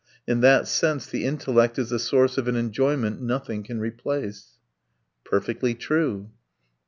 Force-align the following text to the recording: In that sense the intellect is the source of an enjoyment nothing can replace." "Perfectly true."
In 0.25 0.39
that 0.41 0.67
sense 0.67 1.05
the 1.05 1.25
intellect 1.25 1.77
is 1.77 1.89
the 1.91 1.99
source 1.99 2.39
of 2.39 2.47
an 2.47 2.55
enjoyment 2.55 3.21
nothing 3.21 3.61
can 3.61 3.79
replace." 3.79 4.57
"Perfectly 5.23 5.75
true." 5.75 6.31